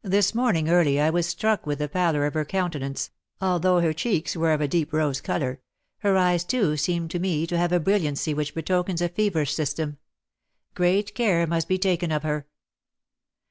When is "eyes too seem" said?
6.16-7.06